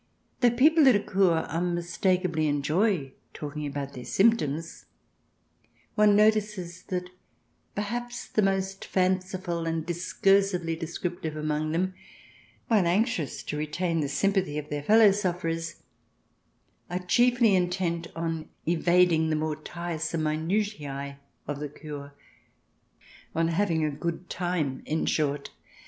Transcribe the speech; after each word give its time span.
Though 0.39 0.49
people 0.49 0.87
at 0.87 0.95
a 0.95 0.99
Kur 0.99 1.45
unmistakably 1.47 2.47
enjoy 2.47 3.11
talking 3.35 3.67
about 3.67 3.93
their 3.93 4.03
symptoms, 4.03 4.87
one 5.93 6.15
notices 6.15 6.81
that 6.87 7.11
perhaps 7.75 8.27
the 8.27 8.41
most 8.41 8.83
fanciful 8.83 9.67
and 9.67 9.85
discursively 9.85 10.75
descrip 10.75 11.21
tive 11.21 11.35
among 11.35 11.71
them, 11.71 11.93
while 12.67 12.87
anxious 12.87 13.43
to 13.43 13.57
retain 13.57 13.99
the 13.99 14.09
sympathy 14.09 14.57
of 14.57 14.69
their 14.69 14.81
fellow 14.81 15.11
sufferers, 15.11 15.83
are 16.89 16.97
chiefly 17.05 17.55
intent 17.55 18.07
on 18.15 18.49
evading 18.67 19.29
the 19.29 19.35
more 19.35 19.55
tiresome 19.55 20.23
minutiae 20.23 21.19
of 21.47 21.59
the 21.59 21.69
cure 21.69 22.11
92 22.15 22.15
THE 22.15 22.15
DESIRABLE 23.05 23.05
ALIEN 23.05 23.05
[ch. 23.05 23.33
vii— 23.33 23.39
on 23.39 23.47
having 23.49 23.85
a 23.85 23.91
good 23.95 24.29
time, 24.31 24.81
in 24.87 25.05
short. 25.05 25.51